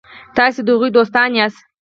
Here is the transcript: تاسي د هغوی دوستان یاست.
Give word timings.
تاسي 0.37 0.61
د 0.63 0.67
هغوی 0.73 0.89
دوستان 0.93 1.29
یاست. 1.39 1.61